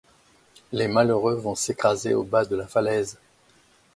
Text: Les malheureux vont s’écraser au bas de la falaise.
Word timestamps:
Les 0.71 0.87
malheureux 0.87 1.35
vont 1.35 1.53
s’écraser 1.53 2.15
au 2.15 2.23
bas 2.23 2.43
de 2.43 2.55
la 2.55 2.65
falaise. 2.65 3.19